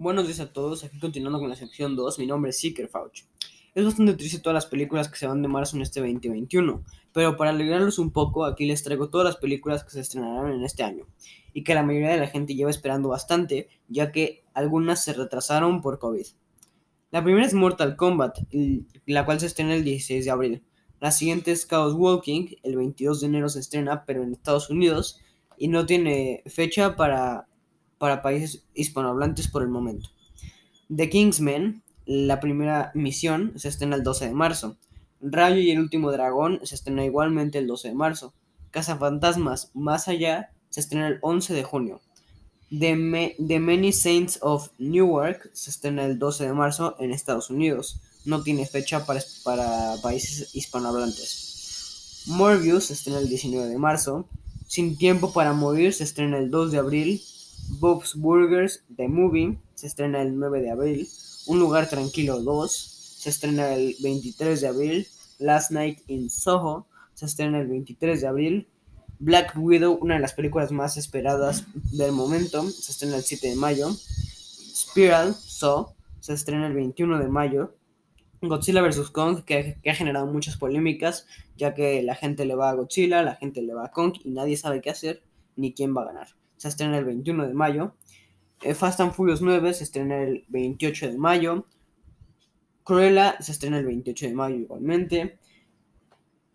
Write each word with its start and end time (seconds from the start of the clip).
Buenos 0.00 0.26
días 0.26 0.38
a 0.38 0.52
todos, 0.52 0.84
aquí 0.84 0.96
continuando 1.00 1.40
con 1.40 1.48
la 1.48 1.56
sección 1.56 1.96
2, 1.96 2.20
mi 2.20 2.26
nombre 2.28 2.50
es 2.50 2.60
Seeker 2.60 2.86
Fauch. 2.86 3.24
Es 3.74 3.84
bastante 3.84 4.14
triste 4.14 4.38
todas 4.38 4.54
las 4.54 4.66
películas 4.66 5.08
que 5.08 5.18
se 5.18 5.26
van 5.26 5.42
de 5.42 5.48
marzo 5.48 5.74
en 5.74 5.82
este 5.82 5.98
2021, 5.98 6.84
pero 7.12 7.36
para 7.36 7.50
alegrarlos 7.50 7.98
un 7.98 8.12
poco, 8.12 8.44
aquí 8.44 8.64
les 8.64 8.84
traigo 8.84 9.08
todas 9.08 9.24
las 9.24 9.38
películas 9.38 9.82
que 9.82 9.90
se 9.90 9.98
estrenarán 9.98 10.52
en 10.52 10.62
este 10.62 10.84
año, 10.84 11.04
y 11.52 11.64
que 11.64 11.74
la 11.74 11.82
mayoría 11.82 12.10
de 12.10 12.18
la 12.18 12.28
gente 12.28 12.54
lleva 12.54 12.70
esperando 12.70 13.08
bastante, 13.08 13.70
ya 13.88 14.12
que 14.12 14.44
algunas 14.54 15.02
se 15.02 15.14
retrasaron 15.14 15.82
por 15.82 15.98
COVID. 15.98 16.26
La 17.10 17.24
primera 17.24 17.44
es 17.44 17.54
Mortal 17.54 17.96
Kombat, 17.96 18.38
la 19.04 19.24
cual 19.24 19.40
se 19.40 19.46
estrena 19.46 19.74
el 19.74 19.82
16 19.82 20.24
de 20.24 20.30
abril. 20.30 20.62
La 21.00 21.10
siguiente 21.10 21.50
es 21.50 21.66
Chaos 21.66 21.94
Walking, 21.94 22.54
el 22.62 22.76
22 22.76 23.20
de 23.20 23.26
enero 23.26 23.48
se 23.48 23.58
estrena, 23.58 24.04
pero 24.04 24.22
en 24.22 24.30
Estados 24.30 24.70
Unidos, 24.70 25.18
y 25.56 25.66
no 25.66 25.86
tiene 25.86 26.44
fecha 26.46 26.94
para 26.94 27.48
para 27.98 28.22
países 28.22 28.64
hispanohablantes 28.74 29.48
por 29.48 29.62
el 29.62 29.68
momento. 29.68 30.10
The 30.94 31.10
Kingsman, 31.10 31.82
la 32.06 32.40
primera 32.40 32.90
misión, 32.94 33.52
se 33.56 33.68
estrena 33.68 33.96
el 33.96 34.02
12 34.02 34.28
de 34.28 34.34
marzo. 34.34 34.76
Rayo 35.20 35.60
y 35.60 35.70
el 35.70 35.80
último 35.80 36.12
dragón 36.12 36.60
se 36.62 36.74
estrena 36.74 37.04
igualmente 37.04 37.58
el 37.58 37.66
12 37.66 37.88
de 37.88 37.94
marzo. 37.94 38.32
Fantasmas, 38.72 39.70
Más 39.74 40.08
Allá 40.08 40.50
se 40.70 40.80
estrena 40.80 41.08
el 41.08 41.18
11 41.22 41.54
de 41.54 41.64
junio. 41.64 42.00
The, 42.70 42.94
Many 42.96 43.92
Saints 43.92 44.38
of 44.42 44.68
Newark 44.78 45.50
se 45.54 45.70
estrena 45.70 46.04
el 46.04 46.18
12 46.18 46.44
de 46.44 46.52
marzo 46.52 46.96
en 46.98 47.12
Estados 47.12 47.50
Unidos. 47.50 48.00
No 48.24 48.42
tiene 48.42 48.66
fecha 48.66 49.06
para, 49.06 49.20
para 49.42 49.96
países 50.02 50.54
hispanohablantes. 50.54 52.24
Morbius 52.26 52.86
se 52.86 52.92
estrena 52.92 53.20
el 53.20 53.28
19 53.28 53.68
de 53.68 53.78
marzo. 53.78 54.28
Sin 54.66 54.98
Tiempo 54.98 55.32
para 55.32 55.54
Morir 55.54 55.94
se 55.94 56.04
estrena 56.04 56.36
el 56.38 56.50
2 56.50 56.72
de 56.72 56.78
abril. 56.78 57.22
Bob's 57.80 58.14
Burgers 58.14 58.84
The 58.96 59.08
Movie 59.08 59.58
se 59.74 59.86
estrena 59.86 60.22
el 60.22 60.38
9 60.38 60.62
de 60.62 60.70
abril. 60.70 61.08
Un 61.46 61.58
lugar 61.58 61.88
tranquilo 61.88 62.40
2 62.40 62.72
se 63.18 63.30
estrena 63.30 63.74
el 63.74 63.94
23 64.00 64.60
de 64.60 64.68
abril. 64.68 65.06
Last 65.38 65.70
Night 65.70 66.00
in 66.08 66.30
Soho 66.30 66.86
se 67.14 67.26
estrena 67.26 67.60
el 67.60 67.68
23 67.68 68.20
de 68.20 68.26
abril. 68.26 68.68
Black 69.20 69.54
Widow, 69.56 69.98
una 70.00 70.14
de 70.14 70.20
las 70.20 70.32
películas 70.32 70.72
más 70.72 70.96
esperadas 70.96 71.66
del 71.92 72.12
momento, 72.12 72.68
se 72.70 72.92
estrena 72.92 73.16
el 73.16 73.22
7 73.22 73.48
de 73.48 73.56
mayo. 73.56 73.90
Spiral, 73.90 75.34
Saw, 75.34 75.94
se 76.20 76.32
estrena 76.32 76.66
el 76.66 76.74
21 76.74 77.18
de 77.18 77.28
mayo. 77.28 77.74
Godzilla 78.40 78.82
vs. 78.82 79.10
Kong, 79.10 79.44
que, 79.44 79.78
que, 79.82 79.90
ha 79.90 79.94
generado 79.94 80.26
muchas 80.26 80.56
polémicas, 80.56 81.26
ya 81.56 81.74
que 81.74 82.02
la 82.02 82.14
gente 82.14 82.44
le 82.44 82.54
va 82.54 82.70
a 82.70 82.74
Godzilla, 82.74 83.22
la 83.22 83.34
gente 83.34 83.62
le 83.62 83.74
va 83.74 83.86
a 83.86 83.90
Kong 83.90 84.14
y 84.24 84.30
nadie 84.30 84.56
sabe 84.56 84.80
qué 84.80 84.90
hacer 84.90 85.22
ni 85.56 85.74
quién 85.74 85.96
va 85.96 86.02
a 86.02 86.06
ganar 86.06 86.28
se 86.58 86.68
estrena 86.68 86.98
el 86.98 87.04
21 87.06 87.48
de 87.48 87.54
mayo. 87.54 87.94
Eh, 88.62 88.74
Fast 88.74 89.00
and 89.00 89.12
Furious 89.12 89.40
9 89.40 89.72
se 89.72 89.84
estrena 89.84 90.22
el 90.22 90.44
28 90.48 91.12
de 91.12 91.18
mayo. 91.18 91.66
Cruella 92.84 93.36
se 93.40 93.52
estrena 93.52 93.78
el 93.78 93.86
28 93.86 94.26
de 94.26 94.34
mayo 94.34 94.56
igualmente. 94.56 95.38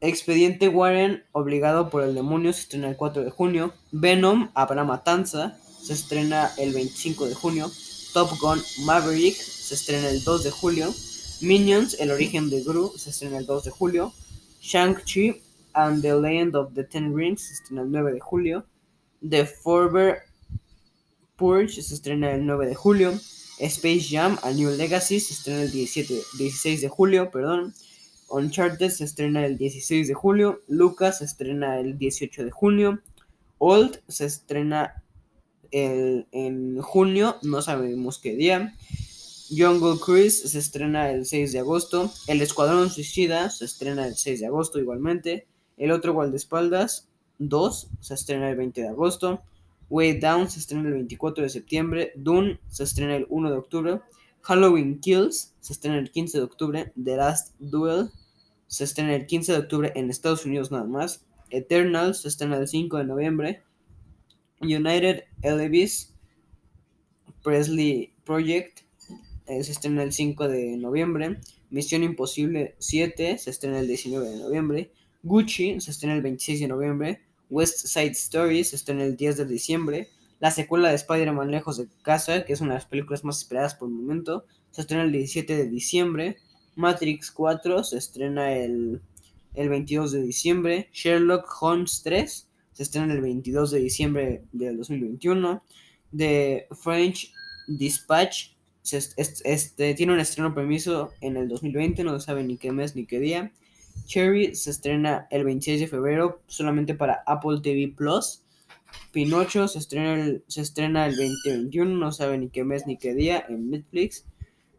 Expediente 0.00 0.68
Warren, 0.68 1.24
obligado 1.32 1.88
por 1.88 2.02
el 2.02 2.14
demonio, 2.14 2.52
se 2.52 2.60
estrena 2.60 2.88
el 2.88 2.96
4 2.96 3.24
de 3.24 3.30
junio. 3.30 3.72
Venom, 3.92 4.50
Habrá 4.54 4.84
Matanza, 4.84 5.58
se 5.80 5.94
estrena 5.94 6.50
el 6.58 6.74
25 6.74 7.26
de 7.26 7.34
junio. 7.34 7.70
Top 8.12 8.30
Gun 8.40 8.60
Maverick 8.84 9.34
se 9.36 9.74
estrena 9.74 10.08
el 10.10 10.22
2 10.22 10.44
de 10.44 10.50
julio. 10.50 10.94
Minions, 11.40 11.98
El 11.98 12.10
origen 12.10 12.50
de 12.50 12.62
Gru, 12.62 12.92
se 12.96 13.10
estrena 13.10 13.38
el 13.38 13.46
2 13.46 13.64
de 13.64 13.70
julio. 13.70 14.12
Shang-Chi 14.60 15.42
and 15.74 16.02
the 16.02 16.14
Legend 16.14 16.56
of 16.56 16.74
the 16.74 16.84
Ten 16.84 17.14
Rings 17.16 17.42
se 17.42 17.54
estrena 17.54 17.82
el 17.82 17.90
9 17.90 18.12
de 18.12 18.20
julio. 18.20 18.66
The 19.28 19.46
Forever 19.46 20.18
Purge 21.36 21.82
se 21.82 21.94
estrena 21.94 22.32
el 22.32 22.46
9 22.46 22.66
de 22.66 22.74
julio. 22.74 23.12
Space 23.58 24.06
Jam 24.10 24.38
A 24.42 24.50
New 24.50 24.70
Legacy 24.70 25.20
se 25.20 25.34
estrena 25.34 25.62
el 25.62 25.70
17, 25.70 26.22
16 26.38 26.80
de 26.80 26.88
julio. 26.88 27.30
Perdón. 27.30 27.74
Uncharted 28.28 28.90
se 28.90 29.04
estrena 29.04 29.46
el 29.46 29.56
16 29.56 30.08
de 30.08 30.14
julio. 30.14 30.60
Lucas 30.68 31.18
se 31.18 31.24
estrena 31.24 31.78
el 31.78 31.98
18 31.98 32.44
de 32.44 32.50
junio. 32.50 33.00
Old 33.58 34.00
se 34.08 34.26
estrena 34.26 35.02
en 35.70 36.80
junio, 36.80 37.36
no 37.42 37.60
sabemos 37.62 38.18
qué 38.18 38.34
día. 38.34 38.74
Jungle 39.48 40.00
Cruise 40.00 40.50
se 40.50 40.58
estrena 40.58 41.10
el 41.10 41.24
6 41.24 41.52
de 41.52 41.58
agosto. 41.60 42.10
El 42.26 42.42
Escuadrón 42.42 42.90
Suicida 42.90 43.48
se 43.50 43.64
estrena 43.64 44.06
el 44.06 44.16
6 44.16 44.40
de 44.40 44.46
agosto 44.46 44.78
igualmente. 44.78 45.46
El 45.76 45.92
otro 45.92 46.14
Guardaespaldas 46.14 47.08
2 47.38 47.90
se 48.00 48.14
estrena 48.14 48.50
el 48.50 48.56
20 48.56 48.82
de 48.82 48.88
agosto. 48.88 49.42
Way 49.88 50.18
Down 50.18 50.50
se 50.50 50.58
estrena 50.58 50.88
el 50.88 50.94
24 50.94 51.44
de 51.44 51.50
septiembre. 51.50 52.12
Dune 52.16 52.58
se 52.68 52.84
estrena 52.84 53.16
el 53.16 53.26
1 53.28 53.50
de 53.50 53.56
octubre. 53.56 54.00
Halloween 54.42 55.00
Kills 55.00 55.54
se 55.60 55.72
estrena 55.72 55.98
el 55.98 56.10
15 56.10 56.38
de 56.38 56.44
octubre. 56.44 56.92
The 57.02 57.16
Last 57.16 57.54
Duel 57.58 58.10
se 58.66 58.84
estrena 58.84 59.14
el 59.14 59.26
15 59.26 59.52
de 59.52 59.58
octubre 59.58 59.92
en 59.94 60.10
Estados 60.10 60.44
Unidos 60.44 60.70
nada 60.70 60.84
más. 60.84 61.24
Eternal 61.50 62.14
se 62.14 62.28
estrena 62.28 62.56
el 62.56 62.68
5 62.68 62.98
de 62.98 63.04
noviembre. 63.04 63.62
United 64.60 65.24
Elvis 65.42 66.14
Presley 67.42 68.12
Project 68.24 68.80
eh, 69.46 69.62
se 69.62 69.72
estrena 69.72 70.02
el 70.02 70.12
5 70.12 70.48
de 70.48 70.76
noviembre. 70.76 71.38
Misión 71.70 72.02
Imposible 72.02 72.74
7 72.78 73.38
se 73.38 73.50
estrena 73.50 73.80
el 73.80 73.86
19 73.86 74.28
de 74.28 74.36
noviembre. 74.36 74.92
Gucci 75.22 75.80
se 75.80 75.90
estrena 75.90 76.14
el 76.14 76.22
26 76.22 76.60
de 76.60 76.68
noviembre. 76.68 77.20
West 77.50 77.86
Side 77.86 78.12
Story 78.12 78.64
se 78.64 78.76
estrena 78.76 79.04
el 79.04 79.16
10 79.16 79.38
de 79.38 79.44
diciembre. 79.46 80.08
La 80.38 80.50
secuela 80.50 80.90
de 80.90 80.96
Spider-Man 80.96 81.50
Lejos 81.50 81.78
de 81.78 81.88
Casa, 82.02 82.44
que 82.44 82.52
es 82.52 82.60
una 82.60 82.74
de 82.74 82.80
las 82.80 82.86
películas 82.86 83.24
más 83.24 83.38
esperadas 83.38 83.74
por 83.74 83.88
el 83.88 83.94
momento, 83.94 84.44
se 84.70 84.82
estrena 84.82 85.04
el 85.04 85.12
17 85.12 85.56
de 85.56 85.68
diciembre. 85.68 86.36
Matrix 86.74 87.30
4 87.30 87.84
se 87.84 87.98
estrena 87.98 88.52
el, 88.52 89.00
el 89.54 89.68
22 89.68 90.12
de 90.12 90.22
diciembre. 90.22 90.88
Sherlock 90.92 91.46
Holmes 91.60 92.02
3 92.04 92.48
se 92.72 92.82
estrena 92.82 93.14
el 93.14 93.22
22 93.22 93.70
de 93.70 93.78
diciembre 93.78 94.42
del 94.52 94.76
2021. 94.76 95.62
The 96.14 96.66
French 96.72 97.32
Dispatch 97.66 98.56
este, 98.92 99.94
tiene 99.94 100.12
un 100.12 100.20
estreno 100.20 100.54
permiso 100.54 101.12
en 101.20 101.36
el 101.36 101.48
2020, 101.48 102.04
no 102.04 102.18
se 102.18 102.26
sabe 102.26 102.44
ni 102.44 102.56
qué 102.56 102.72
mes 102.72 102.94
ni 102.94 103.06
qué 103.06 103.18
día. 103.18 103.52
Cherry 104.04 104.54
se 104.54 104.70
estrena 104.70 105.26
el 105.30 105.44
26 105.44 105.80
de 105.80 105.86
febrero 105.86 106.42
solamente 106.46 106.94
para 106.94 107.22
Apple 107.26 107.60
TV 107.62 107.92
Plus. 107.96 108.42
Pinocho 109.12 109.68
se 109.68 109.78
estrena 109.78 110.14
el, 110.14 110.44
se 110.46 110.60
estrena 110.60 111.06
el 111.06 111.16
2021, 111.16 111.96
no 111.96 112.12
sabe 112.12 112.38
ni 112.38 112.48
qué 112.48 112.64
mes 112.64 112.86
ni 112.86 112.96
qué 112.96 113.14
día 113.14 113.44
en 113.48 113.70
Netflix. 113.70 114.26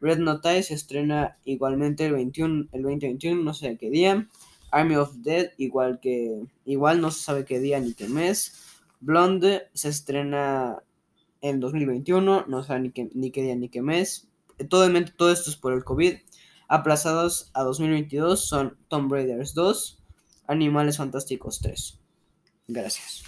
Red 0.00 0.18
Notice 0.18 0.64
se 0.64 0.74
estrena 0.74 1.38
igualmente 1.44 2.06
el 2.06 2.12
21, 2.12 2.68
el 2.72 2.82
2021, 2.82 3.42
no 3.42 3.54
sé 3.54 3.76
qué 3.78 3.90
día. 3.90 4.28
Army 4.72 4.96
of 4.96 5.14
Dead 5.18 5.50
igual 5.58 6.00
que 6.00 6.42
igual 6.64 7.00
no 7.00 7.10
se 7.10 7.22
sabe 7.22 7.44
qué 7.44 7.60
día 7.60 7.78
ni 7.78 7.94
qué 7.94 8.08
mes. 8.08 8.54
Blonde 9.00 9.68
se 9.74 9.88
estrena 9.88 10.82
en 11.40 11.60
2021, 11.60 12.46
no 12.48 12.62
sabe 12.64 12.80
ni 12.80 12.90
qué, 12.90 13.10
ni 13.14 13.30
qué 13.30 13.42
día 13.42 13.54
ni 13.54 13.68
qué 13.68 13.82
mes. 13.82 14.28
Todo 14.68 14.86
esto 14.86 15.50
es 15.50 15.56
por 15.56 15.72
el 15.72 15.84
COVID. 15.84 16.14
Aplazados 16.72 17.50
a 17.52 17.64
2022 17.64 18.48
son 18.48 18.78
Tomb 18.88 19.12
Raiders 19.12 19.52
2, 19.52 20.02
Animales 20.46 20.96
Fantásticos 20.96 21.60
3. 21.60 22.00
Gracias. 22.66 23.24